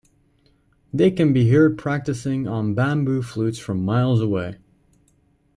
They 0.91 1.11
can 1.11 1.31
be 1.31 1.51
heard 1.51 1.77
practicing 1.77 2.47
on 2.47 2.73
bamboo 2.73 3.21
flutes 3.21 3.59
from 3.59 3.85
miles 3.85 4.19
away. 4.19 4.57